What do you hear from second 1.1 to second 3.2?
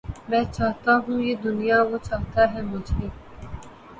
یہ دنیا وہ چاہتا ہے مجھے